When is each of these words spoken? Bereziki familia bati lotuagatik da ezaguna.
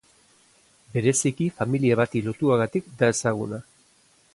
Bereziki 0.95 1.49
familia 1.59 2.01
bati 2.01 2.25
lotuagatik 2.29 2.91
da 3.03 3.15
ezaguna. 3.15 3.67